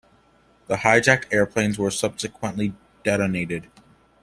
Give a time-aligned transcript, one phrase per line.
[0.65, 3.69] The hijacked airplanes were subsequently detonated.